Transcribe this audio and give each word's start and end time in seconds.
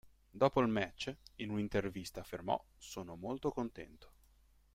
Dopo 0.31 0.61
il 0.61 0.67
match, 0.67 1.15
in 1.35 1.51
un'intervista 1.51 2.21
affermò: 2.21 2.59
"Sono 2.75 3.15
molto 3.15 3.51
contento. 3.51 4.13